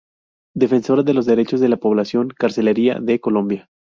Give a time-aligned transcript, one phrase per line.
[0.55, 3.67] Defensora de los derechos de la población carcelaria de Colombia.